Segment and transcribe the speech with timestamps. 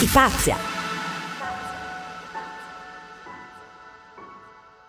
[0.00, 0.56] Ipazia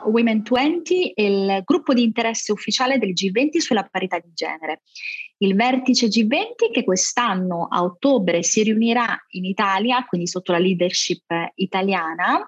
[0.04, 4.82] Women 20 è il gruppo di interesse ufficiale del G20 sulla parità di genere.
[5.40, 11.24] Il vertice G20 che quest'anno a ottobre si riunirà in Italia, quindi sotto la leadership
[11.56, 12.48] italiana,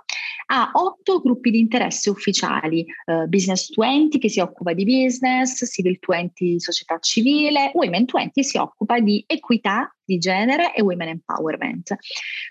[0.53, 5.97] ha otto gruppi di interesse ufficiali, uh, Business 20 che si occupa di business, Civil
[5.99, 11.95] 20 società civile, Women 20 si occupa di equità di genere e women empowerment.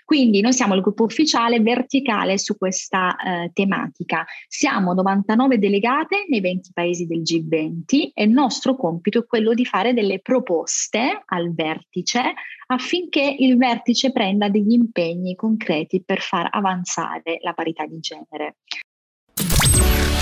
[0.03, 4.25] Quindi noi siamo il gruppo ufficiale verticale su questa eh, tematica.
[4.47, 9.65] Siamo 99 delegate nei 20 paesi del G20 e il nostro compito è quello di
[9.65, 12.33] fare delle proposte al vertice
[12.67, 18.55] affinché il vertice prenda degli impegni concreti per far avanzare la parità di genere.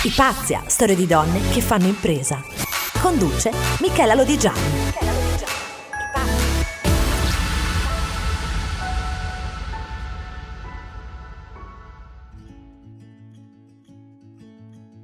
[0.03, 2.41] Ipazia, storie di donne che fanno impresa.
[3.01, 3.51] Conduce
[3.81, 5.08] Michela Lodigiani.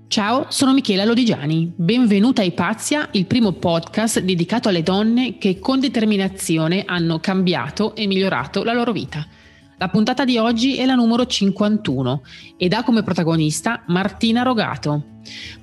[0.08, 1.74] Ciao, sono Michela Lodigiani.
[1.76, 8.06] Benvenuta a Ipazia, il primo podcast dedicato alle donne che con determinazione hanno cambiato e
[8.06, 9.28] migliorato la loro vita.
[9.78, 12.22] La puntata di oggi è la numero 51
[12.56, 15.14] ed ha come protagonista Martina Rogato.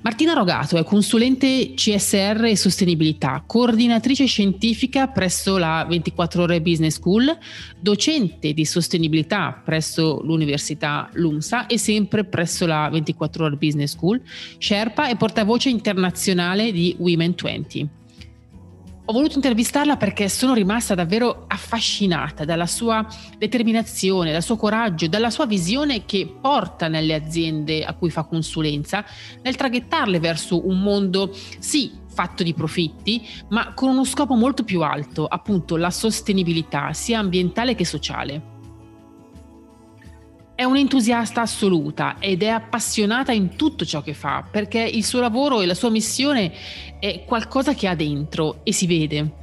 [0.01, 7.35] Martina Rogato è consulente CSR e sostenibilità, coordinatrice scientifica presso la 24 Ore Business School,
[7.79, 14.21] docente di sostenibilità presso l'Università LUMSA e sempre presso la 24 Ore Business School,
[14.59, 18.01] Sherpa e portavoce internazionale di Women 20.
[19.05, 23.05] Ho voluto intervistarla perché sono rimasta davvero affascinata dalla sua
[23.37, 29.03] determinazione, dal suo coraggio, dalla sua visione che porta nelle aziende a cui fa consulenza
[29.41, 34.81] nel traghettarle verso un mondo, sì, fatto di profitti, ma con uno scopo molto più
[34.81, 38.52] alto, appunto la sostenibilità, sia ambientale che sociale.
[40.55, 45.61] È un'entusiasta assoluta ed è appassionata in tutto ciò che fa, perché il suo lavoro
[45.61, 46.53] e la sua missione
[46.99, 49.33] è qualcosa che ha dentro e si vede.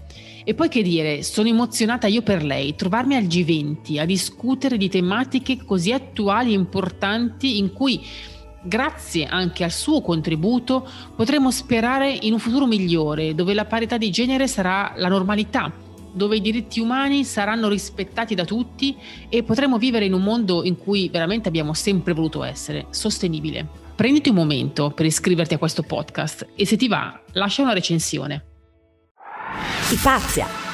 [0.44, 4.88] E poi che dire, sono emozionata io per lei, trovarmi al G20 a discutere di
[4.88, 8.00] tematiche così attuali e importanti in cui
[8.62, 14.10] grazie anche al suo contributo potremo sperare in un futuro migliore dove la parità di
[14.10, 15.79] genere sarà la normalità
[16.12, 18.96] dove i diritti umani saranno rispettati da tutti
[19.28, 23.66] e potremo vivere in un mondo in cui veramente abbiamo sempre voluto essere, sostenibile.
[23.94, 28.44] Prenditi un momento per iscriverti a questo podcast e se ti va, lascia una recensione.
[29.90, 30.69] Ipazia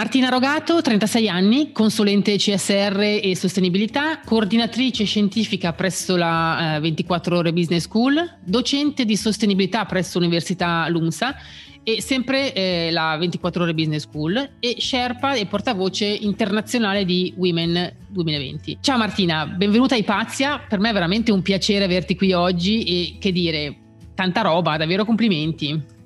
[0.00, 7.52] Martina Rogato, 36 anni, consulente CSR e sostenibilità, coordinatrice scientifica presso la eh, 24 Ore
[7.52, 11.36] Business School, docente di sostenibilità presso l'Università LUMSA
[11.82, 17.96] e sempre eh, la 24 Ore Business School e Sherpa e portavoce internazionale di Women
[18.08, 18.78] 2020.
[18.80, 23.18] Ciao Martina, benvenuta a Ipazia, per me è veramente un piacere averti qui oggi e
[23.18, 23.76] che dire,
[24.14, 25.98] tanta roba, davvero complimenti.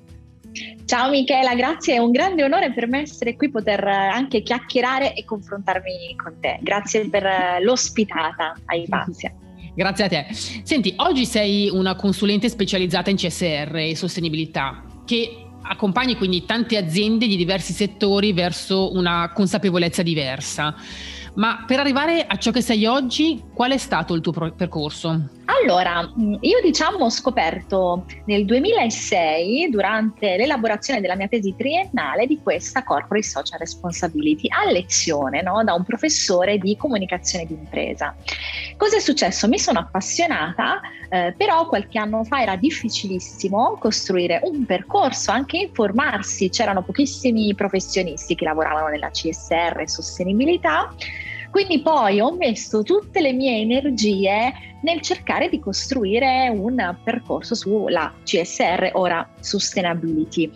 [0.85, 5.15] Ciao Michela, grazie, è un grande onore per me essere qui, poter eh, anche chiacchierare
[5.15, 6.59] e confrontarmi con te.
[6.61, 9.33] Grazie per eh, l'ospitata a Ipazia.
[9.73, 10.27] Grazie a te.
[10.31, 17.25] Senti, oggi sei una consulente specializzata in CSR e sostenibilità che accompagni quindi tante aziende
[17.25, 20.75] di diversi settori verso una consapevolezza diversa.
[21.33, 25.29] Ma per arrivare a ciò che sei oggi, qual è stato il tuo percorso?
[25.45, 32.39] Allora, mm, io diciamo ho scoperto nel 2006, durante l'elaborazione della mia tesi triennale, di
[32.41, 35.63] questa Corporate Social Responsibility a lezione no?
[35.63, 38.15] da un professore di comunicazione d'impresa.
[38.75, 39.47] Cosa è successo?
[39.47, 46.49] Mi sono appassionata, eh, però qualche anno fa era difficilissimo costruire un percorso, anche informarsi,
[46.49, 50.93] c'erano pochissimi professionisti che lavoravano nella CSR e sostenibilità.
[51.51, 58.13] Quindi poi ho messo tutte le mie energie nel cercare di costruire un percorso sulla
[58.23, 60.51] CSR, ora Sustainability.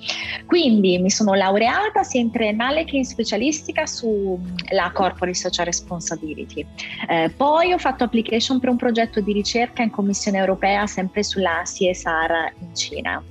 [0.46, 6.64] Quindi mi sono laureata sia in triennale che in specialistica sulla Corporate Social Responsibility.
[7.10, 11.64] Eh, poi ho fatto application per un progetto di ricerca in Commissione europea sempre sulla
[11.64, 13.24] CSR in Cina.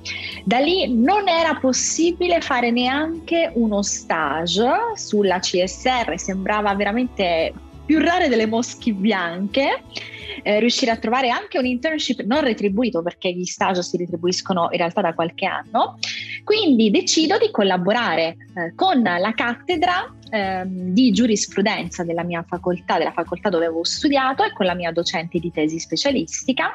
[0.44, 7.52] Da lì non era possibile fare neanche uno stage sulla CSR, sembrava veramente
[7.88, 9.82] più rare delle mosche bianche
[10.42, 14.76] eh, riuscire a trovare anche un internship non retribuito perché gli stage si retribuiscono in
[14.76, 15.98] realtà da qualche anno.
[16.44, 23.12] Quindi decido di collaborare eh, con la cattedra ehm, di giurisprudenza della mia facoltà, della
[23.12, 26.74] facoltà dove avevo studiato e con la mia docente di tesi specialistica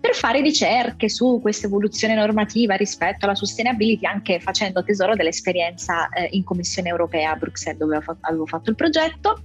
[0.00, 6.28] per fare ricerche su questa evoluzione normativa rispetto alla sustainability, anche facendo tesoro dell'esperienza eh,
[6.32, 9.42] in Commissione europea a Bruxelles dove avevo fatto il progetto.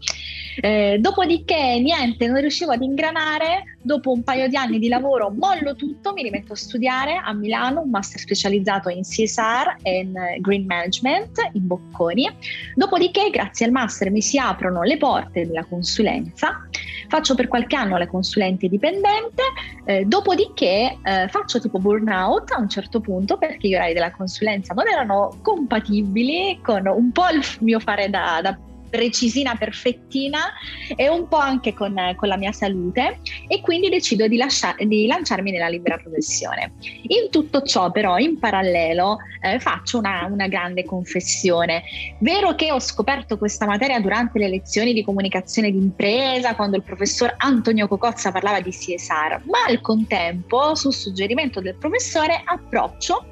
[0.61, 5.75] Eh, dopodiché niente, non riuscivo ad ingranare, dopo un paio di anni di lavoro mollo
[5.75, 10.65] tutto, mi rimetto a studiare a Milano un master specializzato in CSR e in Green
[10.65, 12.29] Management in Bocconi.
[12.75, 16.67] Dopodiché, grazie al master, mi si aprono le porte della consulenza.
[17.07, 19.43] Faccio per qualche anno la consulente dipendente,
[19.85, 24.73] eh, dopodiché eh, faccio tipo burnout a un certo punto perché gli orari della consulenza
[24.73, 28.57] non erano compatibili con un po' il mio fare da, da
[28.93, 30.53] precisina, perfettina
[30.95, 35.07] e un po' anche con, con la mia salute e quindi decido di, lascia, di,
[35.07, 36.73] lanciarmi nella libera professione.
[37.07, 41.81] In tutto ciò però in parallelo eh, faccio una, una grande confessione.
[42.19, 47.33] Vero che ho scoperto questa materia durante le lezioni di comunicazione d'impresa quando il professor
[47.37, 53.25] Antonio Cocozza parlava di CSR, ma al contempo, su suggerimento del professore, approccio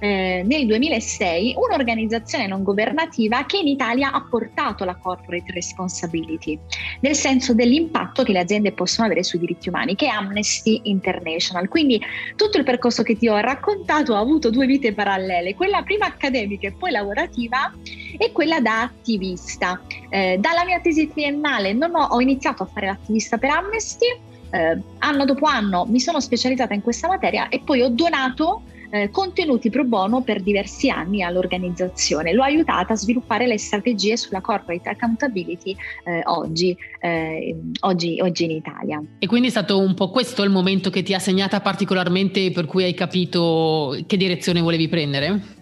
[0.00, 6.58] eh, nel 2006 un'organizzazione non governativa che in Italia ha portato la corporate responsibility,
[7.00, 11.68] nel senso dell'impatto che le aziende possono avere sui diritti umani, che è Amnesty International.
[11.68, 12.00] Quindi
[12.34, 16.66] tutto il percorso che ti ho raccontato ha avuto due vite parallele, quella prima accademica
[16.66, 17.72] e poi lavorativa
[18.16, 19.80] e quella da attivista.
[20.08, 24.06] Eh, dalla mia tesi triennale ho, ho iniziato a fare l'attivista per Amnesty,
[24.52, 29.10] eh, anno dopo anno mi sono specializzata in questa materia e poi ho donato eh,
[29.10, 32.32] contenuti pro bono per diversi anni all'organizzazione.
[32.32, 38.50] L'ho aiutata a sviluppare le strategie sulla corporate accountability eh, oggi, eh, oggi, oggi in
[38.50, 39.02] Italia.
[39.18, 42.66] E quindi è stato un po' questo il momento che ti ha segnata particolarmente per
[42.66, 45.58] cui hai capito che direzione volevi prendere?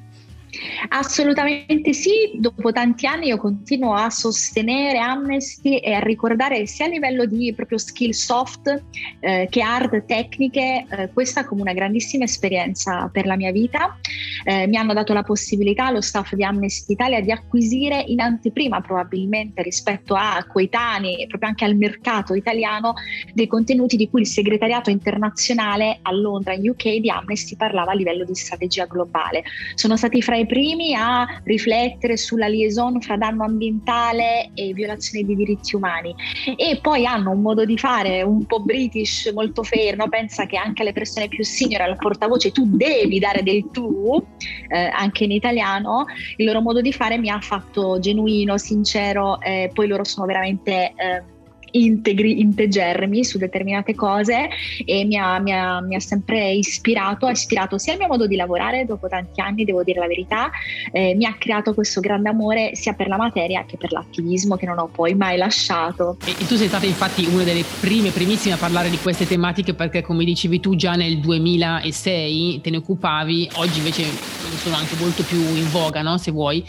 [0.89, 6.89] Assolutamente sì, dopo tanti anni io continuo a sostenere Amnesty e a ricordare sia a
[6.89, 8.83] livello di proprio skill soft
[9.21, 13.97] eh, che hard tecniche, eh, questa come una grandissima esperienza per la mia vita.
[14.45, 18.81] Eh, mi hanno dato la possibilità, lo staff di Amnesty Italia, di acquisire in anteprima
[18.81, 22.95] probabilmente rispetto a coetanei e proprio anche al mercato italiano
[23.33, 27.95] dei contenuti di cui il segretariato internazionale a Londra, in UK, di Amnesty parlava a
[27.95, 29.45] livello di strategia globale.
[29.75, 35.37] Sono stati fra i primi a riflettere sulla liaison fra danno ambientale e violazione di
[35.37, 36.13] diritti umani.
[36.57, 40.83] E poi hanno un modo di fare un po' british molto fermo, pensa che anche
[40.83, 44.21] alle persone più signore al portavoce tu devi dare del tu,
[44.69, 46.07] eh, anche in italiano,
[46.37, 50.93] il loro modo di fare mi ha fatto genuino, sincero, eh, poi loro sono veramente...
[50.97, 51.37] Eh,
[51.73, 54.49] integri, integermi su determinate cose
[54.85, 58.27] e mi ha, mi, ha, mi ha, sempre ispirato, ha ispirato sia il mio modo
[58.27, 60.51] di lavorare dopo tanti anni, devo dire la verità,
[60.93, 64.67] eh, mi ha creato questo grande amore sia per la materia che per l'attivismo che
[64.67, 66.17] non ho poi mai lasciato.
[66.25, 69.75] E, e tu sei stata infatti una delle prime, primissime a parlare di queste tematiche
[69.75, 74.05] perché come dicevi tu già nel 2006 te ne occupavi, oggi invece
[74.57, 76.19] sono anche molto più in voga, no?
[76.19, 76.65] se vuoi.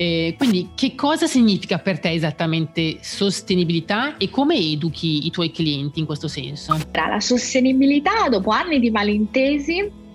[0.00, 5.98] Eh, quindi che cosa significa per te esattamente sostenibilità e come educhi i tuoi clienti
[5.98, 6.78] in questo senso?
[6.92, 10.06] La sostenibilità dopo anni di malintesi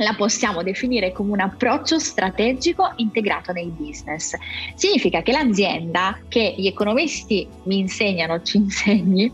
[0.00, 4.34] la possiamo definire come un approccio strategico integrato nei business.
[4.74, 9.32] Significa che l'azienda, che gli economisti mi insegnano, ci insegni,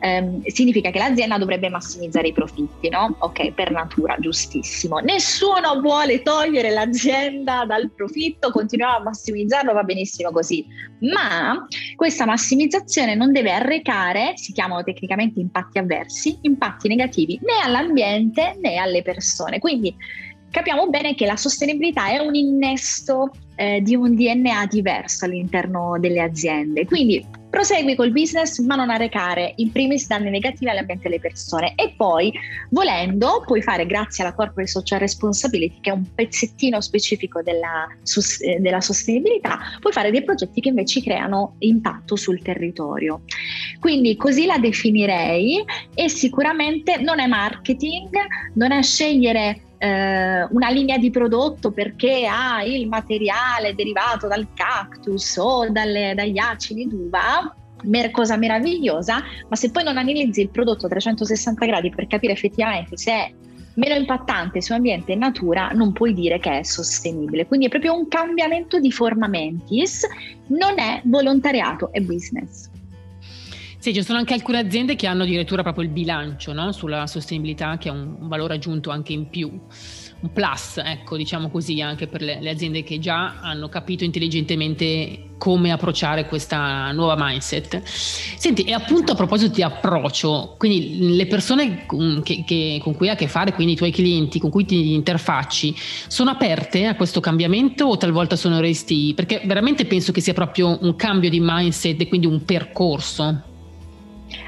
[0.00, 3.16] ehm, significa che l'azienda dovrebbe massimizzare i profitti, no?
[3.18, 4.98] Ok, per natura, giustissimo.
[4.98, 10.66] Nessuno vuole togliere l'azienda dal profitto, continuiamo a massimizzarlo, va benissimo così.
[11.00, 18.56] Ma questa massimizzazione non deve arrecare, si chiamano tecnicamente impatti avversi, impatti negativi né all'ambiente
[18.60, 19.58] né alle persone.
[19.58, 19.94] Quindi
[20.50, 26.20] capiamo bene che la sostenibilità è un innesto eh, di un DNA diverso all'interno delle
[26.20, 26.86] aziende.
[26.86, 31.74] Quindi prosegui col business ma non arrecare in primis danni negativi all'ambiente e alle persone.
[31.74, 32.32] E poi
[32.70, 37.86] volendo puoi fare grazie alla corporate social responsibility che è un pezzettino specifico della,
[38.40, 43.22] eh, della sostenibilità puoi fare dei progetti che invece creano impatto sul territorio.
[43.80, 45.64] Quindi così la definirei.
[45.94, 48.08] E sicuramente non è marketing
[48.54, 55.36] non è scegliere eh, una linea di prodotto perché ha il materiale derivato dal cactus
[55.36, 57.54] o dalle, dagli acidi d'uva,
[58.10, 62.96] cosa meravigliosa, ma se poi non analizzi il prodotto a 360 gradi per capire effettivamente
[62.96, 63.32] se è
[63.74, 67.46] meno impattante su ambiente e natura, non puoi dire che è sostenibile.
[67.46, 70.04] Quindi è proprio un cambiamento di forma mentis,
[70.48, 72.68] non è volontariato, è business.
[73.80, 76.72] Sì, ci sono anche alcune aziende che hanno addirittura proprio il bilancio no?
[76.72, 79.48] sulla sostenibilità, che è un, valore aggiunto anche in più.
[79.48, 85.36] un plus, ecco, diciamo così, anche per le, le aziende che già hanno capito intelligentemente
[85.38, 87.80] come approcciare questa nuova mindset.
[87.84, 91.86] Senti, e appunto a proposito di approccio, quindi le persone
[92.24, 94.92] che, che, con cui hai a che fare, quindi i tuoi clienti con cui ti
[94.92, 95.72] interfacci,
[96.08, 99.12] sono aperte a questo cambiamento o talvolta sono resti?
[99.14, 103.47] Perché veramente penso che sia proprio un cambio di mindset e quindi un percorso.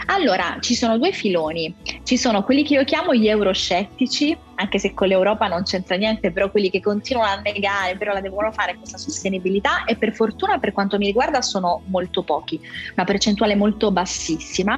[0.06, 1.74] Allora, ci sono due filoni.
[2.02, 6.30] Ci sono quelli che io chiamo gli euroscettici, anche se con l'Europa non c'entra niente,
[6.32, 10.58] però quelli che continuano a negare, però la devono fare questa sostenibilità e per fortuna
[10.58, 12.60] per quanto mi riguarda sono molto pochi,
[12.94, 14.76] una percentuale molto bassissima.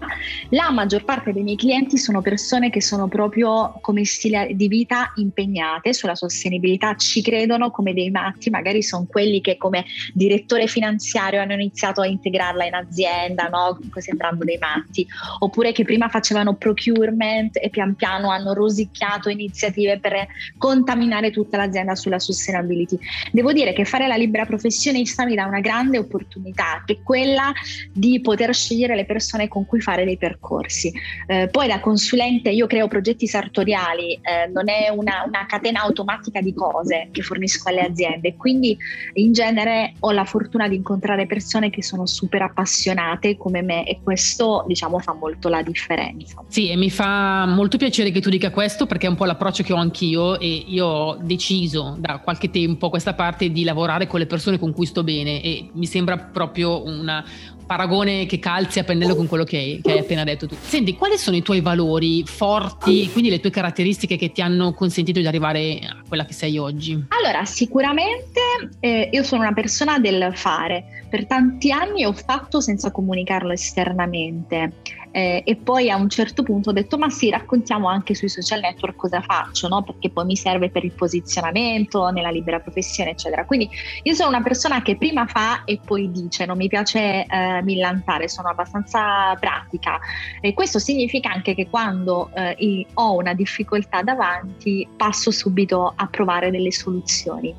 [0.51, 5.13] La maggior parte dei miei clienti sono persone che sono proprio come stile di vita
[5.17, 9.85] impegnate sulla sostenibilità, ci credono come dei matti, magari sono quelli che come
[10.15, 13.79] direttore finanziario hanno iniziato a integrarla in azienda, no?
[13.97, 15.07] sembrando dei matti,
[15.41, 20.27] oppure che prima facevano procurement e pian piano hanno rosicchiato iniziative iniziative per
[20.59, 22.99] contaminare tutta l'azienda sulla sustainability.
[23.31, 27.53] Devo dire che fare la libera professionista mi dà una grande opportunità, che è quella
[27.93, 30.93] di poter scegliere le persone con cui fare dei percorsi.
[31.27, 36.41] Eh, poi da consulente io creo progetti sartoriali, eh, non è una, una catena automatica
[36.41, 38.77] di cose che fornisco alle aziende, quindi
[39.15, 44.01] in genere ho la fortuna di incontrare persone che sono super appassionate come me e
[44.03, 46.43] questo diciamo fa molto la differenza.
[46.49, 49.62] Sì, e mi fa molto piacere che tu dica questo perché è un po' l'approccio
[49.63, 53.65] approccio che ho anch'io e io ho deciso da qualche tempo a questa parte di
[53.65, 57.25] lavorare con le persone con cui sto bene e mi sembra proprio una,
[57.65, 60.57] paragone che calzi a pennello con quello che, che, hai appena detto tu.
[60.61, 65.21] Senti, quali sono i tuoi valori forti, quindi le tue caratteristiche che ti hanno consentito
[65.21, 66.93] di arrivare a quella che sei oggi?
[67.09, 68.41] Allora, sicuramente
[68.81, 71.05] eh, io sono una persona del fare.
[71.09, 74.73] Per tanti anni ho fatto senza comunicarlo esternamente
[75.13, 78.61] eh, e poi a un certo punto ho detto ma sì raccontiamo anche sui social
[78.61, 79.83] network cosa faccio no?
[79.83, 83.45] perché poi mi serve per il posizionamento nella libera professione eccetera.
[83.45, 83.69] Quindi
[84.03, 88.29] io sono una persona che prima fa e poi dice non mi piace eh, millantare
[88.29, 89.99] sono abbastanza pratica.
[90.41, 96.51] E questo significa anche che quando eh, ho una difficoltà davanti passo subito a provare
[96.51, 97.55] delle soluzioni.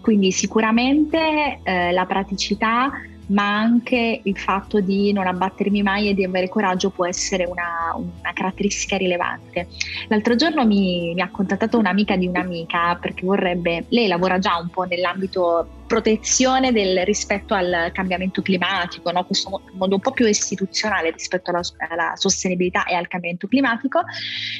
[0.00, 2.90] Quindi sicuramente eh, la praticità
[3.28, 7.94] ma anche il fatto di non abbattermi mai e di avere coraggio può essere una,
[7.94, 9.68] una caratteristica rilevante.
[10.08, 14.68] L'altro giorno mi, mi ha contattato un'amica di un'amica perché vorrebbe, lei lavora già un
[14.68, 19.24] po' nell'ambito protezione del, rispetto al cambiamento climatico, no?
[19.24, 24.02] questo modo un po' più istituzionale rispetto alla, alla, sostenibilità e al cambiamento climatico.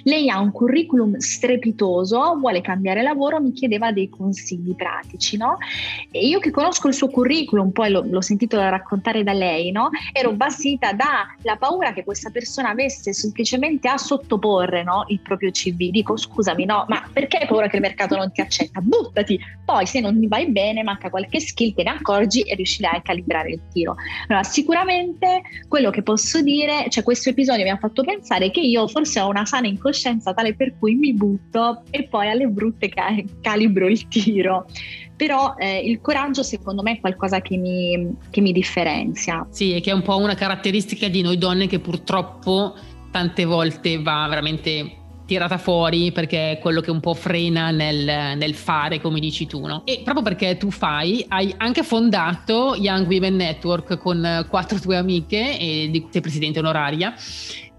[0.04, 5.36] Lei ha un curriculum strepitoso, vuole cambiare lavoro, mi chiedeva dei consigli pratici.
[5.36, 5.58] No?
[6.10, 9.90] E io che conosco il suo curriculum, poi lo, l'ho sentito raccontare da lei, no?
[10.12, 15.90] ero basita dalla paura che questa persona avesse semplicemente a sottoporre il proprio CV.
[15.90, 18.80] Dico scusami, no, ma perché hai paura che il mercato non ti accetta?
[18.80, 19.38] Buttati!
[19.64, 23.02] Poi se non mi vai bene, manca qualche skill, te ne accorgi e riuscirai a
[23.02, 23.96] calibrare il tiro.
[24.28, 28.86] Allora, sicuramente quello che posso dire, cioè questo episodio mi ha fatto pensare che io
[28.86, 33.14] forse ho una sana incoscienza tale per cui mi butto e poi alle brutte ca-
[33.40, 34.66] calibro il tiro
[35.16, 39.44] però eh, il coraggio secondo me è qualcosa che mi, che mi, differenzia.
[39.50, 42.76] Sì, e che è un po' una caratteristica di noi donne che purtroppo
[43.10, 48.54] tante volte va veramente tirata fuori perché è quello che un po' frena nel, nel,
[48.54, 49.82] fare, come dici tu, no?
[49.84, 55.58] E proprio perché tu fai, hai anche fondato Young Women Network con quattro tue amiche
[55.58, 57.14] e di, sei presidente onoraria.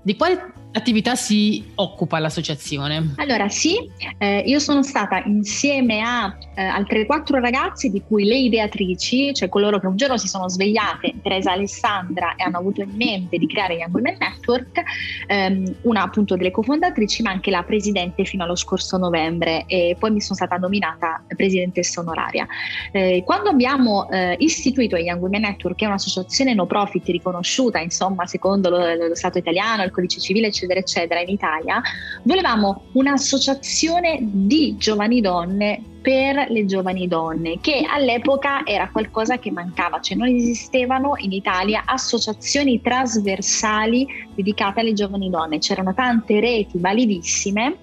[0.04, 3.14] Di quale attività si occupa l'associazione?
[3.18, 8.38] Allora sì, eh, io sono stata insieme a eh, altre quattro ragazze di cui le
[8.38, 12.82] ideatrici, cioè coloro che un giorno si sono svegliate, Teresa e Alessandra, e hanno avuto
[12.82, 14.82] in mente di creare Young Women Network,
[15.28, 20.12] ehm, una appunto delle cofondatrici ma anche la presidente fino allo scorso novembre e poi
[20.12, 22.48] mi sono stata nominata presidentessa onoraria.
[22.92, 28.28] Eh, quando abbiamo eh, istituito Young Women Network, che è un'associazione no profit riconosciuta insomma
[28.28, 31.82] secondo lo, lo Stato italiano, il codice civile eccetera, eccetera, in Italia,
[32.24, 40.00] volevamo un'associazione di giovani donne per le giovani donne, che all'epoca era qualcosa che mancava,
[40.00, 47.78] cioè non esistevano in Italia associazioni trasversali dedicate alle giovani donne, c'erano tante reti validissime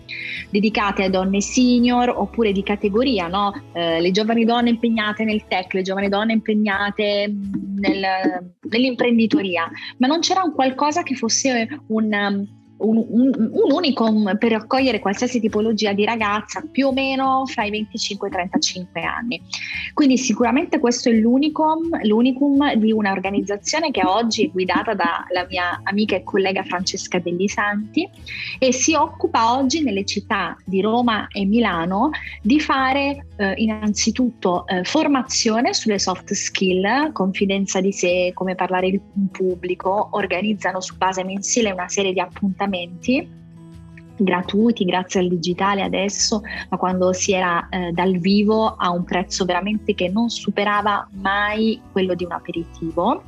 [0.51, 3.53] dedicate a donne senior oppure di categoria, no?
[3.73, 7.33] eh, le giovani donne impegnate nel tech, le giovani donne impegnate
[7.77, 12.47] nel, nell'imprenditoria, ma non c'era un qualcosa che fosse un
[12.79, 17.71] un, un, un, unicum per accogliere qualsiasi tipologia di ragazza più o meno fra i
[17.71, 19.43] 25 e i 35 anni.
[19.95, 26.17] Quindi sicuramente questo è l'unicum, l'unicum di un'organizzazione che oggi è guidata dalla mia amica
[26.17, 28.09] e collega Francesca Degli Santi
[28.59, 32.11] e si occupa oggi nelle città di Roma e Milano
[32.43, 39.31] di fare eh, innanzitutto eh, formazione sulle soft skill, confidenza di sé, come parlare in
[39.31, 43.35] pubblico, organizzano su base mensile una serie di appuntamenti appuntamenti
[44.19, 49.45] gratuiti grazie al digitale adesso, ma quando si era eh, dal vivo a un prezzo
[49.45, 53.25] veramente che non superava mai quello di un aperitivo,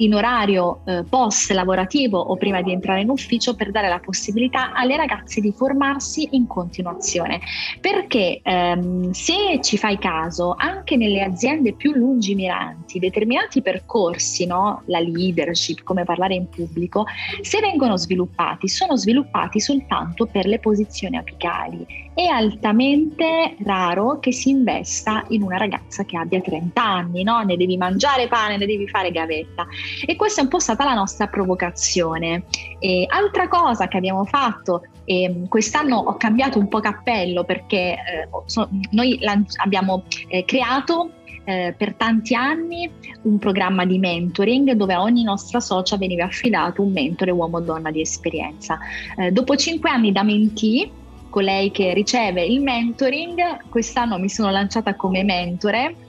[0.00, 4.72] in orario eh, post lavorativo o prima di entrare in ufficio per dare la possibilità
[4.72, 7.40] alle ragazze di formarsi in continuazione.
[7.80, 14.82] Perché ehm, se ci fai caso, anche nelle aziende più lungimiranti, determinati percorsi, no?
[14.86, 17.04] la leadership, come parlare in pubblico,
[17.42, 22.08] se vengono sviluppati, sono sviluppati soltanto per le posizioni apicali.
[22.20, 27.40] È altamente raro che si investa in una ragazza che abbia 30 anni, no?
[27.40, 29.66] Ne devi mangiare pane, ne devi fare gavetta.
[30.04, 32.44] E questa è un po' stata la nostra provocazione.
[32.78, 38.28] E altra cosa che abbiamo fatto, e quest'anno ho cambiato un po' cappello perché eh,
[38.44, 39.18] so, noi
[39.56, 41.12] abbiamo eh, creato
[41.44, 42.90] eh, per tanti anni
[43.22, 47.60] un programma di mentoring dove a ogni nostra socia veniva affidato un mentore uomo o
[47.60, 48.78] donna di esperienza.
[49.16, 50.99] Eh, dopo cinque anni da mentee,
[51.30, 56.08] colei che riceve il mentoring, quest'anno mi sono lanciata come mentore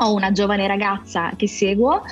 [0.00, 2.02] ho una giovane ragazza che seguo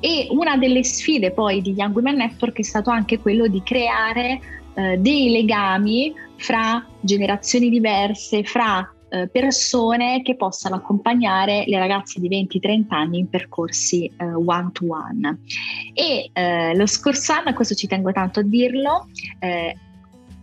[0.00, 4.40] e una delle sfide poi di Young Women Network è stato anche quello di creare
[4.74, 12.28] eh, dei legami fra generazioni diverse, fra eh, persone che possano accompagnare le ragazze di
[12.28, 15.38] 20-30 anni in percorsi eh, one to one.
[15.92, 19.76] E eh, lo scorso anno, questo ci tengo tanto a dirlo, eh,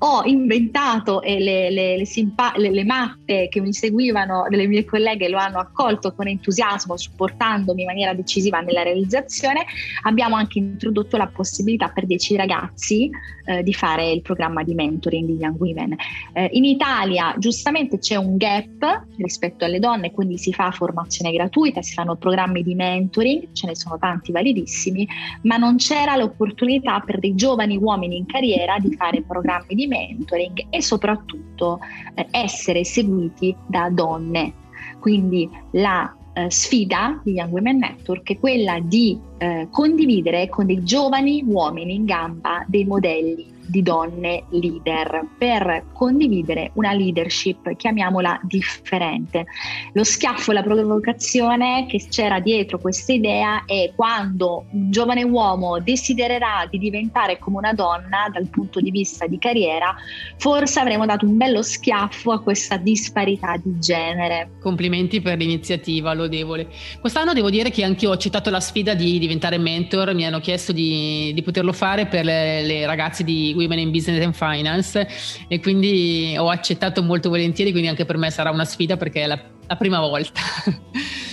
[0.03, 5.29] ho inventato e le, le, le, simpa- le, mappe che mi seguivano delle mie colleghe
[5.29, 9.63] lo hanno accolto con entusiasmo, supportandomi in maniera decisiva nella realizzazione.
[10.03, 13.11] Abbiamo anche introdotto la possibilità per 10 ragazzi
[13.45, 15.95] eh, di fare il programma di mentoring di Young Women.
[16.33, 21.83] Eh, in Italia giustamente c'è un gap rispetto alle donne, quindi si fa formazione gratuita,
[21.83, 25.07] si fanno programmi di mentoring, ce ne sono tanti validissimi,
[25.43, 30.67] ma non c'era l'opportunità per dei giovani uomini in carriera di fare programmi di mentoring
[30.69, 31.79] e soprattutto
[32.15, 34.53] eh, essere seguiti da donne.
[34.99, 40.83] Quindi la eh, sfida di Young Women Network è quella di eh, condividere con dei
[40.83, 49.45] giovani uomini in gamba dei modelli di donne leader per condividere una leadership, chiamiamola differente.
[49.93, 55.79] Lo schiaffo e la provocazione che c'era dietro questa idea è quando un giovane uomo
[55.79, 59.95] desidererà di diventare come una donna dal punto di vista di carriera,
[60.37, 64.51] forse avremo dato un bello schiaffo a questa disparità di genere.
[64.59, 66.67] Complimenti per l'iniziativa, lodevole.
[66.99, 70.39] Quest'anno devo dire che anche io ho accettato la sfida di diventare mentor, mi hanno
[70.39, 75.07] chiesto di, di poterlo fare per le, le ragazze di Women in Business and Finance
[75.47, 79.27] e quindi ho accettato molto volentieri, quindi anche per me sarà una sfida perché è
[79.27, 80.41] la, la prima volta.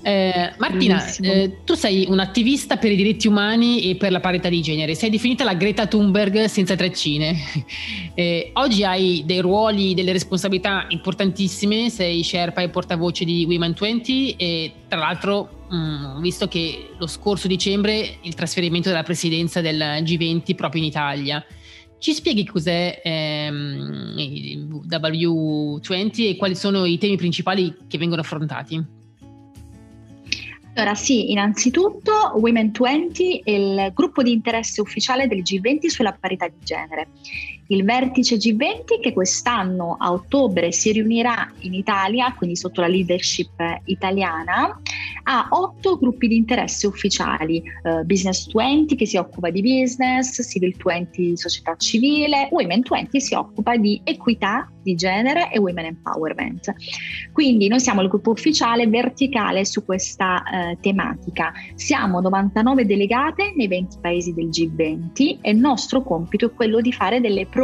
[0.00, 4.62] Eh, Martina, eh, tu sei un'attivista per i diritti umani e per la parità di
[4.62, 7.36] genere, sei definita la Greta Thunberg senza treccine.
[8.18, 14.32] Eh, oggi hai dei ruoli, delle responsabilità importantissime, sei Sherpa e portavoce di Women 20
[14.32, 20.54] e tra l'altro mm, visto che lo scorso dicembre il trasferimento della presidenza del G20
[20.54, 21.44] proprio in Italia.
[21.98, 24.14] Ci spieghi cos'è ehm,
[24.88, 28.96] W20 e quali sono i temi principali che vengono affrontati?
[30.74, 36.46] Allora sì, innanzitutto Women 20 è il gruppo di interesse ufficiale del G20 sulla parità
[36.46, 37.08] di genere.
[37.70, 43.60] Il vertice G20 che quest'anno a ottobre si riunirà in Italia, quindi sotto la leadership
[43.84, 44.80] italiana,
[45.24, 50.74] ha otto gruppi di interesse ufficiali, uh, Business 20 che si occupa di business, Civil
[50.82, 56.72] 20 società civile, Women 20 si occupa di equità di genere e Women Empowerment.
[57.32, 61.52] Quindi noi siamo il gruppo ufficiale verticale su questa uh, tematica.
[61.74, 66.92] Siamo 99 delegate nei 20 paesi del G20 e il nostro compito è quello di
[66.92, 67.57] fare delle proposte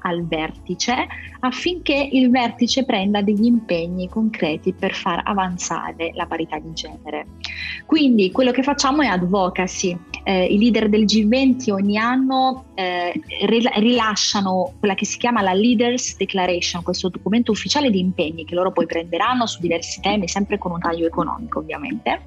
[0.00, 1.06] al vertice
[1.40, 7.26] affinché il vertice prenda degli impegni concreti per far avanzare la parità di genere.
[7.84, 9.96] Quindi quello che facciamo è advocacy.
[10.24, 13.12] Eh, I leader del G20 ogni anno eh,
[13.46, 18.72] rilasciano quella che si chiama la Leaders Declaration, questo documento ufficiale di impegni che loro
[18.72, 22.22] poi prenderanno su diversi temi, sempre con un taglio economico ovviamente.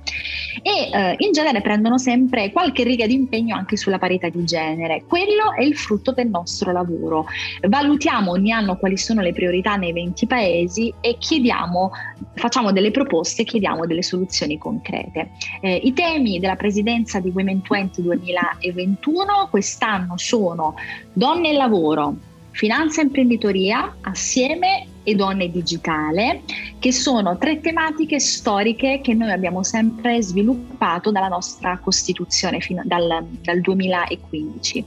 [0.62, 5.04] E eh, in genere prendono sempre qualche riga di impegno anche sulla parità di genere.
[5.08, 7.26] Quello è il frutto del nostro lavoro.
[7.67, 11.91] Valutiamo ogni anno quali sono le priorità nei 20 paesi e chiediamo,
[12.36, 15.32] facciamo delle proposte, chiediamo delle soluzioni concrete.
[15.62, 20.76] Eh, I temi della presidenza di Women 20 2021 quest'anno sono
[21.13, 22.15] donne e lavoro,
[22.52, 26.41] finanza e imprenditoria assieme e donne digitale,
[26.80, 33.26] che sono tre tematiche storiche che noi abbiamo sempre sviluppato dalla nostra Costituzione fino dal,
[33.41, 34.84] dal 2015.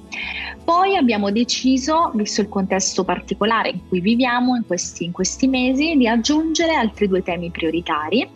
[0.63, 5.97] Poi abbiamo deciso, visto il contesto particolare in cui viviamo in questi, in questi mesi,
[5.97, 8.29] di aggiungere altri due temi prioritari.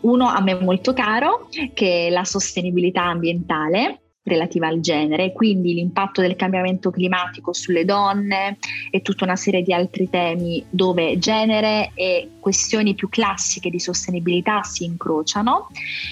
[0.00, 6.20] Uno a me molto caro, che è la sostenibilità ambientale, relativa al genere, quindi l'impatto
[6.20, 8.58] del cambiamento climatico sulle donne
[8.90, 14.62] e tutta una serie di altri temi dove genere e questioni più classiche di sostenibilità
[14.62, 15.68] si incrociano.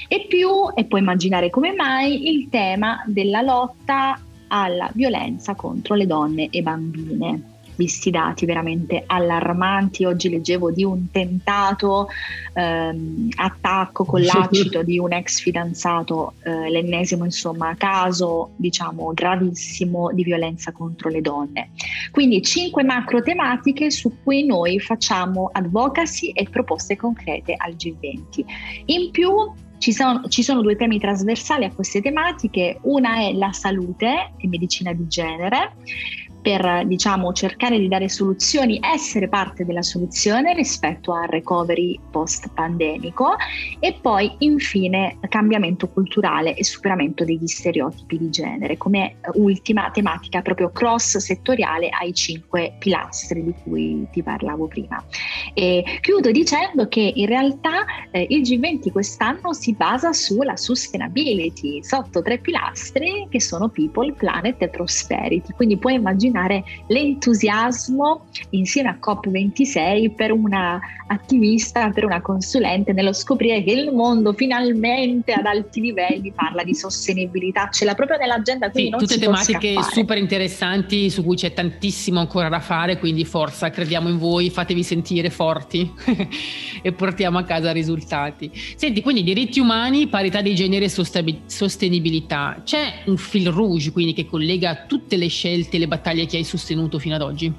[0.09, 6.07] E più, e puoi immaginare come mai, il tema della lotta alla violenza contro le
[6.07, 7.50] donne e bambine
[7.81, 10.05] visti dati veramente allarmanti.
[10.05, 12.09] Oggi leggevo di un tentato
[12.53, 20.23] ehm, attacco con l'acido di un ex fidanzato, eh, l'ennesimo insomma caso diciamo gravissimo di
[20.23, 21.71] violenza contro le donne.
[22.11, 28.45] Quindi cinque macro tematiche su cui noi facciamo advocacy e proposte concrete al G20.
[28.87, 29.33] In più
[29.81, 34.47] ci sono, ci sono, due temi trasversali a queste tematiche, una è la salute e
[34.47, 35.73] medicina di genere,
[36.41, 43.37] per diciamo, cercare di dare soluzioni, essere parte della soluzione rispetto al recovery post pandemico
[43.79, 50.71] e poi infine cambiamento culturale e superamento degli stereotipi di genere come ultima tematica proprio
[50.71, 55.03] cross settoriale ai cinque pilastri di cui ti parlavo prima.
[55.53, 62.23] E chiudo dicendo che in realtà eh, il G20 quest'anno si basa sulla sustainability sotto
[62.23, 68.99] tre pilastri che sono people, planet e prosperity, quindi puoi immaginare immaginare l'entusiasmo insieme a
[69.01, 75.81] COP26 per una attivista, per una consulente nello scoprire che il mondo finalmente ad alti
[75.81, 78.71] livelli parla di sostenibilità, ce l'ha proprio nell'agenda.
[78.73, 84.09] Sì, tutte tematiche super interessanti su cui c'è tantissimo ancora da fare, quindi forza, crediamo
[84.09, 85.91] in voi, fatevi sentire forti
[86.83, 88.51] e portiamo a casa risultati.
[88.77, 90.89] Senti, quindi diritti umani, parità di genere e
[91.47, 92.63] sostenibilità.
[92.65, 96.37] C'è un fil rouge quindi che collega tutte le scelte e le battaglie battaglie che
[96.37, 97.53] hai sostenuto fino ad oggi?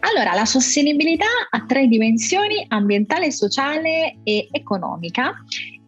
[0.00, 5.34] Allora, la sostenibilità ha tre dimensioni, ambientale, sociale e economica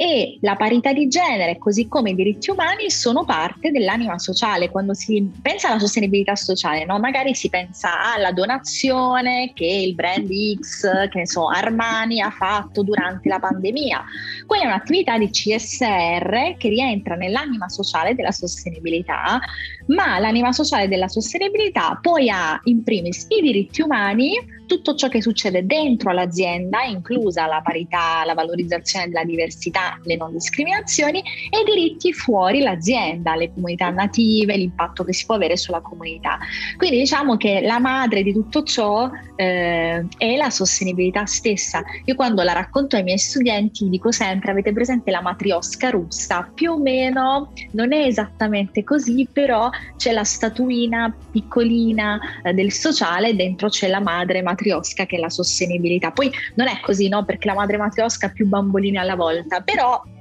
[0.01, 4.71] e la parità di genere, così come i diritti umani, sono parte dell'anima sociale.
[4.71, 7.01] Quando si pensa alla sostenibilità sociale, no?
[7.01, 10.31] magari si pensa alla donazione che il brand
[10.61, 14.05] X, che ne so, Armani ha fatto durante la pandemia.
[14.47, 19.41] Quella è un'attività di CSR che rientra nell'anima sociale della sostenibilità,
[19.89, 25.23] ma l'anima sociale della sostenibilità poi ha in primis i diritti umani, tutto ciò che
[25.23, 31.65] succede dentro l'azienda, inclusa la parità, la valorizzazione della diversità, le non discriminazioni e i
[31.65, 36.39] diritti fuori l'azienda, le comunità native, l'impatto che si può avere sulla comunità.
[36.77, 41.83] Quindi diciamo che la madre di tutto ciò eh, è la sostenibilità stessa.
[42.05, 46.51] Io quando la racconto ai miei studenti dico sempre avete presente la matriosca russa?
[46.53, 53.37] Più o meno non è esattamente così, però c'è la statuina piccolina eh, del sociale,
[53.37, 56.11] dentro c'è la madre matriosca che è la sostenibilità.
[56.11, 57.25] Poi non è così, no?
[57.25, 59.78] Perché la madre matriosca ha più bambolini alla volta, però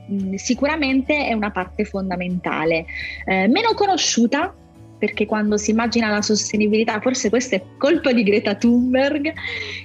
[0.07, 2.85] mh, sicuramente è una parte fondamentale.
[3.25, 4.53] Eh, meno conosciuta
[4.97, 9.31] perché quando si immagina la sostenibilità, forse questa è colpa di Greta Thunberg,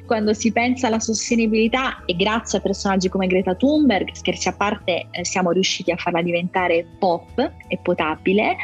[0.07, 5.07] quando si pensa alla sostenibilità e grazie a personaggi come Greta Thunberg, scherzi a parte,
[5.11, 8.57] eh, siamo riusciti a farla diventare pop e potabile,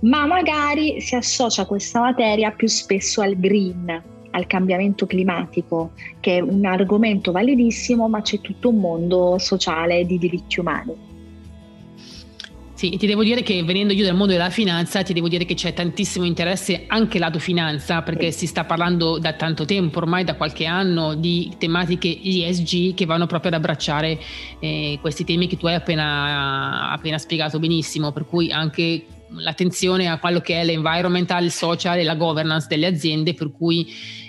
[0.00, 6.40] ma magari si associa questa materia più spesso al green, al cambiamento climatico, che è
[6.40, 11.06] un argomento validissimo, ma c'è tutto un mondo sociale di diritti umani.
[12.78, 15.54] Sì, ti devo dire che venendo io dal mondo della finanza, ti devo dire che
[15.54, 20.36] c'è tantissimo interesse anche lato finanza, perché si sta parlando da tanto tempo, ormai da
[20.36, 24.16] qualche anno, di tematiche ESG che vanno proprio ad abbracciare
[24.60, 30.18] eh, questi temi che tu hai appena, appena spiegato benissimo, per cui anche l'attenzione a
[30.18, 33.86] quello che è l'environmental, social e la governance delle aziende, per cui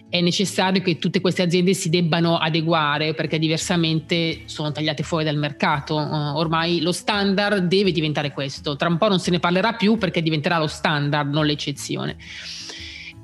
[0.10, 5.38] è necessario che tutte queste aziende si debbano adeguare perché diversamente sono tagliate fuori dal
[5.38, 5.96] mercato.
[5.96, 8.76] Uh, ormai lo standard deve diventare questo.
[8.76, 12.18] Tra un po' non se ne parlerà più perché diventerà lo standard, non l'eccezione.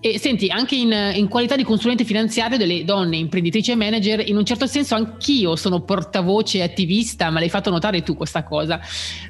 [0.05, 4.37] E senti, anche in, in, qualità di consulente finanziario delle donne imprenditrici e manager, in
[4.37, 8.79] un certo senso anch'io sono portavoce e attivista, ma l'hai fatto notare tu questa cosa,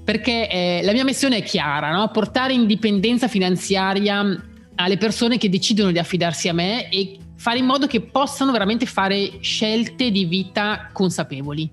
[0.03, 2.09] perché eh, la mia missione è chiara, no?
[2.09, 4.43] portare indipendenza finanziaria
[4.75, 8.85] alle persone che decidono di affidarsi a me e fare in modo che possano veramente
[8.85, 11.71] fare scelte di vita consapevoli.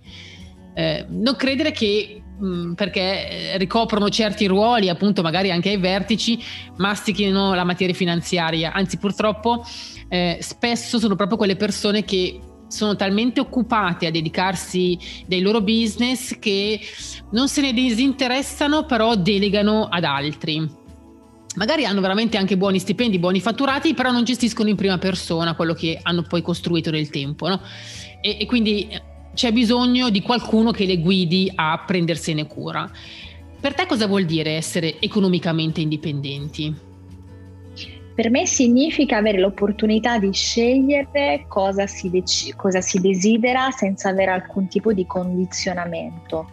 [0.75, 6.43] Eh, non credere che Mm, perché eh, ricoprono certi ruoli, appunto magari anche ai vertici,
[6.77, 8.73] mastichino la materia finanziaria.
[8.73, 9.65] Anzi, purtroppo
[10.09, 16.37] eh, spesso sono proprio quelle persone che sono talmente occupate a dedicarsi dei loro business
[16.41, 16.81] che
[17.31, 20.69] non se ne disinteressano, però delegano ad altri.
[21.55, 25.75] Magari hanno veramente anche buoni stipendi, buoni fatturati, però non gestiscono in prima persona quello
[25.75, 27.47] che hanno poi costruito nel tempo.
[27.47, 27.61] No?
[28.21, 28.89] E, e quindi
[29.35, 32.91] c'è bisogno di qualcuno che le guidi a prendersene cura.
[33.61, 36.75] Per te cosa vuol dire essere economicamente indipendenti?
[38.15, 44.33] Per me significa avere l'opportunità di scegliere cosa si, dec- cosa si desidera senza avere
[44.33, 46.51] alcun tipo di condizionamento.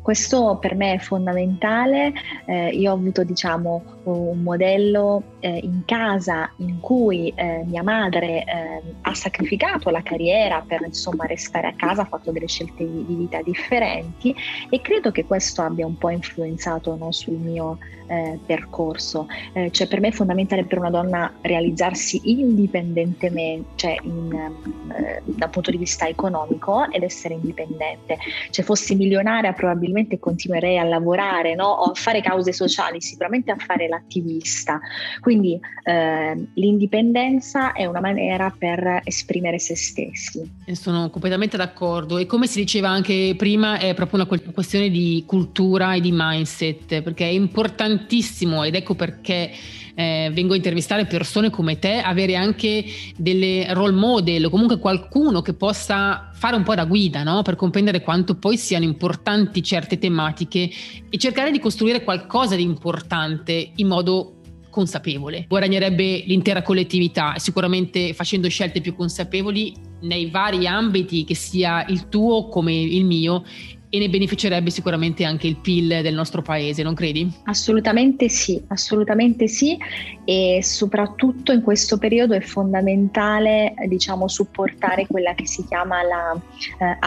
[0.00, 2.12] Questo per me è fondamentale.
[2.46, 8.44] Eh, io ho avuto diciamo, un modello eh, in casa in cui eh, mia madre
[8.44, 13.04] eh, ha sacrificato la carriera per insomma, restare a casa, ha fatto delle scelte di,
[13.04, 14.34] di vita differenti
[14.70, 17.76] e credo che questo abbia un po' influenzato no, sul mio
[18.06, 19.26] eh, percorso.
[19.52, 24.52] Eh, cioè per me è fondamentale per una donna realizzarsi indipendentemente, cioè in,
[25.24, 28.16] dal punto di vista economico ed essere indipendente.
[28.48, 31.66] Se fossi milionaria probabilmente continuerei a lavorare no?
[31.66, 34.80] o a fare cause sociali, sicuramente a fare l'attivista.
[35.20, 40.48] Quindi eh, l'indipendenza è una maniera per esprimere se stessi.
[40.72, 45.94] Sono completamente d'accordo e come si diceva anche prima è proprio una questione di cultura
[45.94, 49.50] e di mindset perché è importantissimo ed ecco perché
[49.94, 52.84] eh, vengo a intervistare persone come te, avere anche
[53.16, 57.42] delle role model o comunque qualcuno che possa fare un po' da guida no?
[57.42, 60.68] per comprendere quanto poi siano importanti certe tematiche
[61.08, 64.34] e cercare di costruire qualcosa di importante in modo
[64.74, 65.44] consapevole.
[65.48, 72.48] Guadagnerebbe l'intera collettività, sicuramente facendo scelte più consapevoli nei vari ambiti, che sia il tuo
[72.48, 73.44] come il mio,
[73.94, 77.32] e ne beneficerebbe sicuramente anche il PIL del nostro paese, non credi?
[77.44, 79.78] Assolutamente sì, assolutamente sì
[80.24, 86.34] e soprattutto in questo periodo è fondamentale diciamo supportare quella che si chiama la
[86.80, 86.98] eh,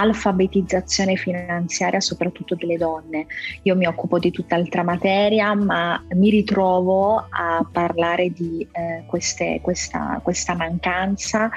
[1.18, 3.26] finanziaria soprattutto delle donne.
[3.64, 10.22] Io mi occupo di tutt'altra materia ma mi ritrovo a parlare di eh, queste, questa,
[10.24, 11.50] questa, mancanza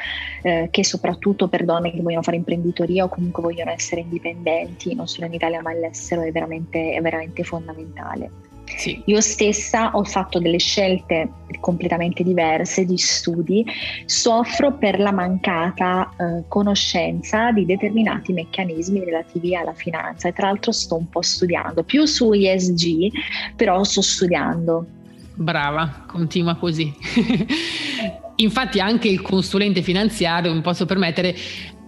[0.42, 5.06] eh, che soprattutto per donne che vogliono fare imprenditoria o comunque vogliono essere indipendenti, non
[5.06, 8.30] solo solo in Italia ma all'estero è veramente, è veramente fondamentale.
[8.64, 9.02] Sì.
[9.06, 11.28] Io stessa ho fatto delle scelte
[11.58, 13.66] completamente diverse di studi,
[14.04, 20.70] soffro per la mancata eh, conoscenza di determinati meccanismi relativi alla finanza e tra l'altro
[20.70, 23.10] sto un po' studiando, più su ESG,
[23.56, 24.86] però sto studiando.
[25.34, 26.94] Brava, continua così.
[28.36, 31.34] Infatti anche il consulente finanziario, mi posso permettere,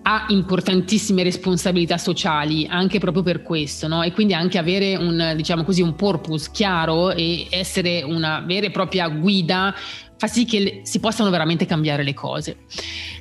[0.03, 4.03] ha importantissime responsabilità sociali anche proprio per questo, no?
[4.03, 8.71] E quindi anche avere un, diciamo così, un purpose chiaro e essere una vera e
[8.71, 9.75] propria guida
[10.23, 12.59] fa sì che si possano veramente cambiare le cose.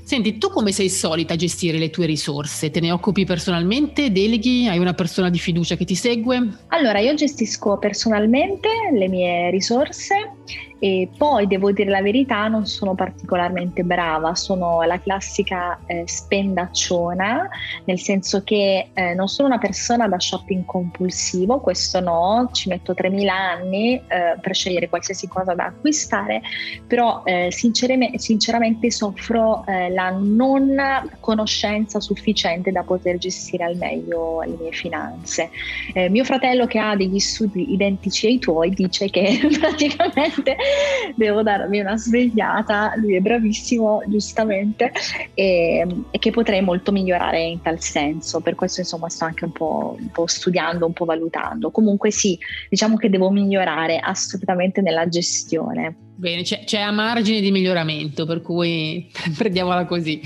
[0.04, 2.70] Senti, tu come sei solita a gestire le tue risorse?
[2.70, 4.12] Te ne occupi personalmente?
[4.12, 4.68] Deleghi?
[4.68, 6.60] Hai una persona di fiducia che ti segue?
[6.68, 10.41] Allora, io gestisco personalmente le mie risorse
[10.84, 17.48] e poi devo dire la verità, non sono particolarmente brava, sono la classica eh, spendacciona,
[17.86, 22.94] nel senso che eh, non sono una persona da shopping compulsivo, questo no, ci metto
[22.94, 26.42] 3.000 anni eh, per scegliere qualsiasi cosa da acquistare,
[26.88, 30.76] però eh, sinceramente, sinceramente soffro eh, la non
[31.20, 35.52] conoscenza sufficiente da poter gestire al meglio le mie finanze.
[35.94, 40.31] Eh, mio fratello che ha degli studi identici ai tuoi dice che praticamente
[41.16, 44.92] devo darmi una svegliata, lui è bravissimo giustamente
[45.34, 49.52] e, e, che potrei molto migliorare in tal senso, per questo insomma sto anche un
[49.52, 51.72] po', un po' studiando, un po' valutando.
[51.72, 52.38] Comunque sì,
[52.70, 55.96] diciamo che devo migliorare assolutamente nella gestione.
[56.16, 60.22] Bene, c'è, c'è a margine di miglioramento, per cui prendiamola così.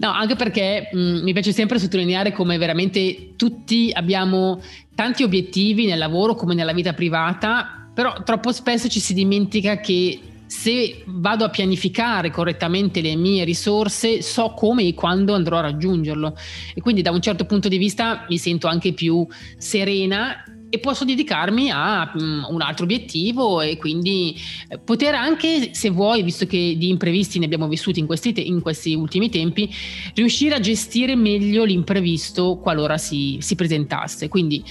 [0.00, 4.60] No, anche perché mh, mm, mi piace sempre sottolineare come veramente tutti abbiamo
[4.94, 10.18] tanti obiettivi nel lavoro come nella vita privata, però troppo spesso ci si dimentica che
[10.46, 16.34] se vado a pianificare correttamente le mie risorse, so come e quando andrò a raggiungerlo.
[16.74, 19.26] E quindi da un certo punto di vista mi sento anche più
[19.58, 24.34] serena e posso dedicarmi a um, un altro obiettivo e quindi
[24.68, 28.40] eh, poter anche, se vuoi, visto che di imprevisti ne abbiamo vissuti in questi, te-
[28.40, 29.68] in questi ultimi tempi,
[30.14, 34.28] riuscire a gestire meglio l'imprevisto qualora si, si presentasse.
[34.28, 34.64] Quindi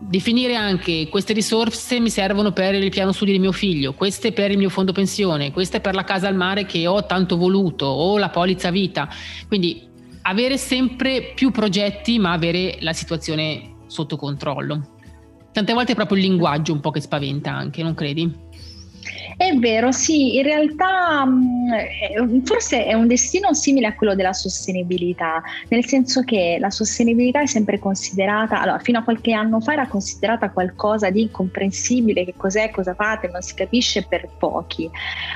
[0.00, 4.50] definire anche queste risorse mi servono per il piano studi di mio figlio, queste per
[4.50, 8.16] il mio fondo pensione, queste per la casa al mare che ho tanto voluto o
[8.16, 9.08] la polizza vita.
[9.46, 9.86] Quindi
[10.22, 14.96] avere sempre più progetti ma avere la situazione sotto controllo.
[15.52, 18.32] Tante volte è proprio il linguaggio un po' che spaventa anche, non credi?
[19.40, 25.40] È vero, sì, in realtà mm, forse è un destino simile a quello della sostenibilità,
[25.68, 29.86] nel senso che la sostenibilità è sempre considerata, allora fino a qualche anno fa era
[29.86, 34.90] considerata qualcosa di incomprensibile, che cos'è, cosa fate, non si capisce per pochi.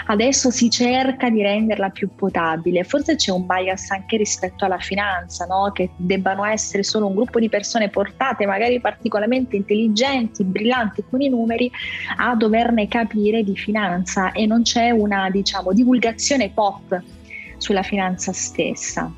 [0.09, 5.47] Adesso si cerca di renderla più potabile, forse c'è un bias anche rispetto alla finanza,
[5.47, 5.71] no?
[5.73, 11.31] che debbano essere solo un gruppo di persone portate, magari particolarmente intelligenti, brillanti con i
[11.31, 11.71] numeri,
[12.19, 17.01] a doverne capire di finanza finanza e non c'è una diciamo, divulgazione pop
[17.59, 19.13] sulla finanza stessa.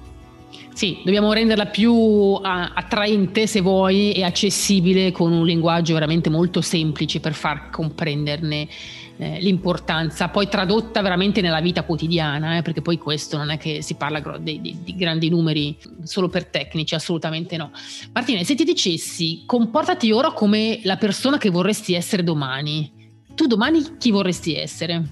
[0.72, 7.18] Sì, dobbiamo renderla più attraente, se vuoi, e accessibile con un linguaggio veramente molto semplice
[7.18, 8.68] per far comprenderne
[9.16, 13.80] eh, l'importanza, poi tradotta veramente nella vita quotidiana, eh, perché poi questo non è che
[13.80, 17.70] si parla di, di, di, grandi numeri solo per tecnici, assolutamente no.
[18.12, 22.95] Martina, se ti dicessi comportati ora come la persona che vorresti essere domani,
[23.36, 25.04] tu domani chi vorresti essere?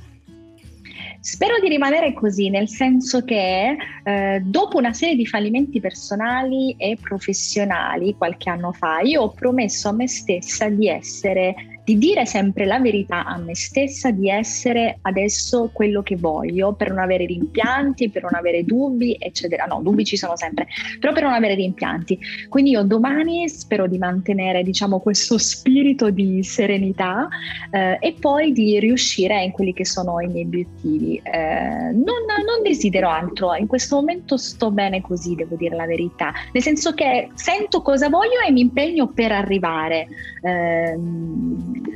[1.21, 6.99] Spero di rimanere così, nel senso che eh, dopo una serie di fallimenti personali e
[7.01, 12.65] professionali qualche anno fa, io ho promesso a me stessa di essere di dire sempre
[12.65, 18.09] la verità a me stessa, di essere adesso quello che voglio per non avere rimpianti,
[18.09, 19.67] per non avere dubbi, eccetera.
[19.67, 20.67] No, dubbi ci sono sempre,
[20.99, 22.19] però per non avere rimpianti.
[22.49, 27.29] Quindi io domani spero di mantenere, diciamo, questo spirito di serenità
[27.71, 31.21] eh, e poi di riuscire in quelli che sono i miei obiettivi.
[31.23, 36.33] Eh, non, non desidero altro, in questo momento sto bene così, devo dire la verità,
[36.53, 40.07] nel senso che sento cosa voglio e mi impegno per arrivare.
[40.43, 40.99] Eh,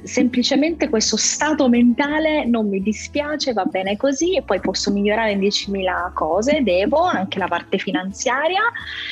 [0.03, 5.41] semplicemente questo stato mentale non mi dispiace, va bene così e poi posso migliorare in
[5.41, 8.63] 10.000 cose, devo anche la parte finanziaria,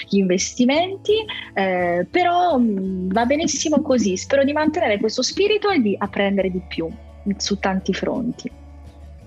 [0.08, 1.14] gli investimenti,
[1.54, 6.50] eh, però mh, mm, va benissimo così, spero di mantenere questo spirito e di apprendere
[6.50, 6.88] di più
[7.36, 8.64] su tanti fronti.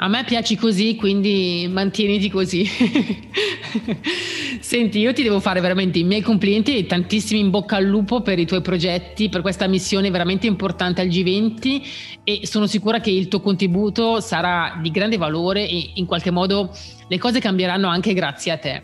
[0.02, 2.66] A me piaci così, quindi mantieniti così.
[4.62, 8.22] Senti, io ti devo fare veramente i miei complimenti e tantissimi in bocca al lupo
[8.22, 11.82] per i tuoi progetti, per questa missione veramente importante al G20
[12.24, 16.72] e sono sicura che il tuo contributo sarà di grande valore e in qualche modo
[17.06, 18.82] le cose cambieranno anche grazie a te.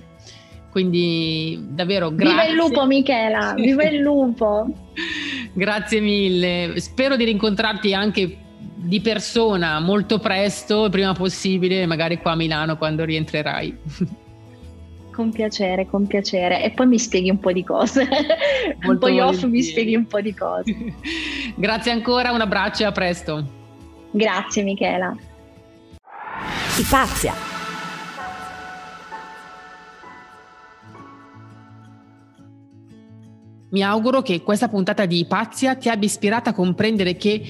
[0.69, 2.33] Quindi davvero grazie.
[2.33, 4.67] Viva il lupo Michela, viva il lupo.
[5.55, 6.73] grazie mille.
[6.75, 8.39] Spero di rincontrarti anche
[8.85, 13.77] di persona molto presto, prima possibile, magari qua a Milano quando rientrerai.
[15.11, 16.63] Con piacere, con piacere.
[16.63, 18.07] E poi mi spieghi un po' di cose.
[18.85, 20.75] Molto poi off mi spieghi un po' di cose.
[21.55, 23.43] Grazie ancora, un abbraccio e a presto.
[24.11, 25.15] Grazie Michela.
[26.77, 27.33] Ipazia.
[33.69, 37.41] Mi auguro che questa puntata di Ipazia ti abbia ispirata a comprendere che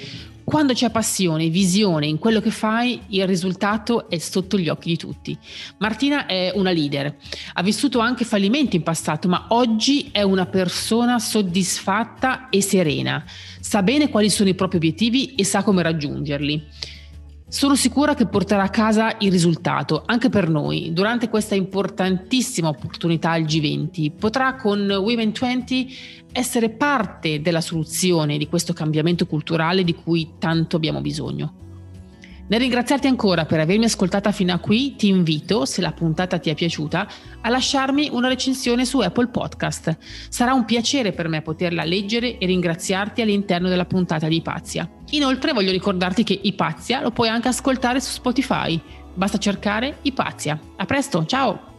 [0.45, 4.95] quando c'è passione, visione in quello che fai, il risultato è sotto gli occhi di
[4.95, 5.35] tutti.
[5.79, 7.15] Martina è una leader,
[7.53, 13.25] ha vissuto anche fallimenti in passato, ma oggi è una persona soddisfatta e serena.
[13.59, 16.63] Sa bene quali sono i propri obiettivi e sa come raggiungerli.
[17.47, 20.91] Sono sicura che porterà a casa il risultato anche per noi.
[20.93, 25.95] Durante questa importantissima opportunità al G20 potrà con Women 20
[26.31, 31.64] essere parte della soluzione di questo cambiamento culturale di cui tanto abbiamo bisogno.
[32.47, 36.51] Nel ringraziarti ancora per avermi ascoltata fino a qui, ti invito, se la puntata ti
[36.51, 37.07] è piaciuta,
[37.41, 39.97] a lasciarmi una recensione su Apple Podcast.
[40.29, 44.87] Sarà un piacere per me poterla leggere e ringraziarti all'interno della puntata di Ipazia.
[45.11, 48.79] Inoltre voglio ricordarti che Ipazia lo puoi anche ascoltare su Spotify.
[49.15, 50.59] Basta cercare Ipazia.
[50.75, 51.74] A presto, ciao!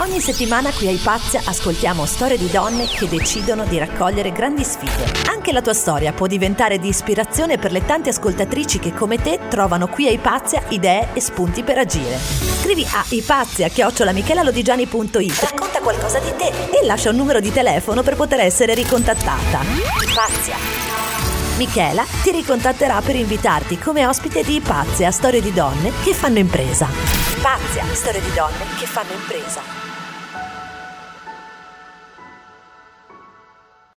[0.00, 5.26] Ogni settimana qui a Ipazia ascoltiamo storie di donne che decidono di raccogliere grandi sfide.
[5.28, 9.40] Anche la tua storia può diventare di ispirazione per le tante ascoltatrici che come te
[9.48, 12.16] trovano qui a Ipazia idee e spunti per agire.
[12.16, 18.38] Scrivi a ipazia-michelalodigiani.it Racconta qualcosa di te e lascia un numero di telefono per poter
[18.38, 19.62] essere ricontattata.
[20.08, 20.54] Ipazia
[21.56, 26.86] Michela ti ricontatterà per invitarti come ospite di Ipazia, storie di donne che fanno impresa.
[27.36, 29.87] Ipazia, storie di donne che fanno impresa.